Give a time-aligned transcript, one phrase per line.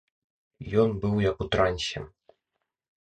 [0.83, 1.99] Ён быў як у трансе.